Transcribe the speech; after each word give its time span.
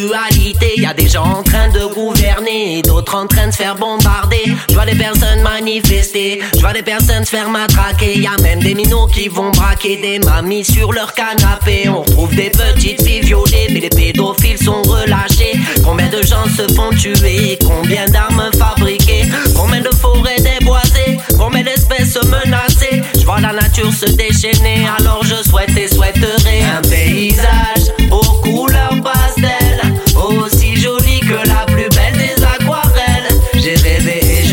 l'actualité. 0.00 0.74
Y 0.76 0.86
a 0.86 0.94
des 0.94 1.08
gens 1.08 1.24
en 1.24 1.42
train 1.42 1.68
de 1.68 1.86
gouverner, 1.94 2.82
d'autres 2.82 3.14
en 3.16 3.26
train 3.26 3.46
de 3.46 3.52
se 3.52 3.56
faire 3.56 3.76
bombarder. 3.76 4.44
Je 4.68 4.74
vois 4.74 4.86
des 4.86 4.96
personnes 4.96 5.42
manifester, 5.42 6.40
je 6.54 6.60
vois 6.60 6.72
des 6.72 6.82
personnes 6.82 7.24
se 7.24 7.30
faire 7.30 7.48
matraquer. 7.48 8.18
Y 8.18 8.26
a 8.26 8.36
même 8.42 8.60
des 8.60 8.74
minots 8.74 9.06
qui 9.06 9.28
vont 9.28 9.50
braquer 9.50 9.96
des 9.96 10.18
mamies 10.18 10.64
sur 10.64 10.92
leur 10.92 11.12
canapé. 11.14 11.83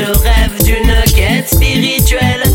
Je 0.00 0.06
rêve 0.06 0.62
d'une 0.64 1.14
quête 1.14 1.48
spirituelle, 1.48 2.49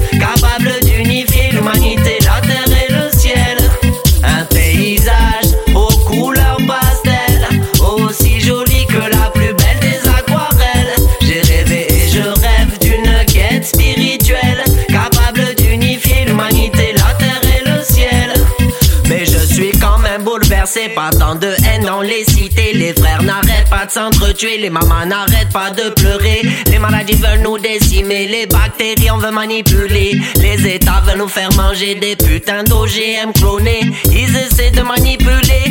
bouleversé 20.66 20.90
par 20.90 21.12
tant 21.12 21.36
de 21.36 21.48
haine 21.48 21.86
dans 21.86 22.02
les 22.02 22.24
cités. 22.26 22.74
Les 22.74 22.94
frères 22.94 23.24
n'arrêtent 23.24 23.70
pas 23.70 23.86
de 23.86 23.92
s'entretuer, 23.92 24.58
les 24.58 24.70
mamans 24.70 25.06
n'arrêtent 25.06 25.52
pas 25.54 25.70
de 25.72 25.90
pleurer. 25.90 26.42
Les 26.72 26.80
maladies 26.80 27.16
veulent 27.16 27.42
nous 27.42 27.58
décimer, 27.58 28.28
les 28.28 28.46
bactéries 28.46 29.12
on 29.12 29.18
veut 29.18 29.32
manipuler. 29.32 30.20
Les 30.42 30.76
États 30.76 31.02
veulent 31.06 31.20
nous 31.20 31.28
faire 31.28 31.50
manger 31.56 31.96
des 31.96 32.16
putains 32.16 32.64
d'OGM 32.64 33.34
clonés. 33.34 33.92
Ils 34.06 34.36
essaient 34.36 34.72
de 34.72 34.82
manipuler 34.82 35.65